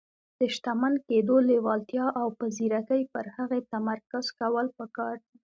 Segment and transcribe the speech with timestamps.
[0.39, 5.35] د شتمن کېدو لېوالتیا او په ځيرکۍ پر هغې تمرکز کول پکار دي.